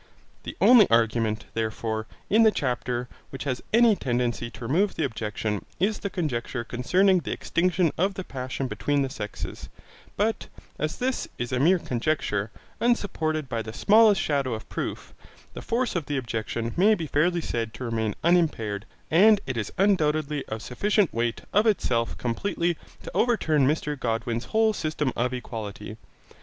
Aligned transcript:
The 0.41 0.57
only 0.59 0.89
argument, 0.89 1.45
therefore, 1.53 2.07
in 2.27 2.41
the 2.41 2.49
chapter 2.49 3.07
which 3.29 3.43
has 3.43 3.61
any 3.71 3.95
tendency 3.95 4.49
to 4.49 4.65
remove 4.65 4.95
the 4.95 5.03
objection 5.03 5.63
is 5.79 5.99
the 5.99 6.09
conjecture 6.09 6.63
concerning 6.63 7.19
the 7.19 7.31
extinction 7.31 7.91
of 7.99 8.15
the 8.15 8.23
passion 8.23 8.65
between 8.67 9.03
the 9.03 9.11
sexes, 9.11 9.69
but 10.17 10.47
as 10.79 10.97
this 10.97 11.27
is 11.37 11.51
a 11.51 11.59
mere 11.59 11.77
conjecture, 11.77 12.49
unsupported 12.79 13.47
by 13.47 13.61
the 13.61 13.73
smallest 13.73 14.19
shadow 14.19 14.55
of 14.55 14.67
proof, 14.69 15.13
the 15.53 15.61
force 15.61 15.95
of 15.95 16.07
the 16.07 16.17
objection 16.17 16.73
may 16.75 16.95
be 16.95 17.05
fairly 17.05 17.39
said 17.39 17.71
to 17.75 17.83
remain 17.83 18.15
unimpaired, 18.23 18.85
and 19.11 19.39
it 19.45 19.55
is 19.55 19.71
undoubtedly 19.77 20.43
of 20.47 20.63
sufficient 20.63 21.13
weight 21.13 21.41
of 21.53 21.67
itself 21.67 22.17
completely 22.17 22.75
to 23.03 23.11
overturn 23.13 23.67
Mr 23.67 23.99
Godwin's 23.99 24.45
whole 24.45 24.73
system 24.73 25.13
of 25.15 25.31
equality. 25.31 25.97